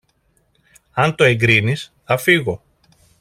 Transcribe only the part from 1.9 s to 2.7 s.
θα φύγω.